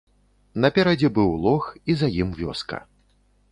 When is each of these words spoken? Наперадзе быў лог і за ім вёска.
Наперадзе 0.63 1.11
быў 1.17 1.29
лог 1.45 1.69
і 1.93 1.99
за 2.01 2.11
ім 2.25 2.35
вёска. 2.43 2.83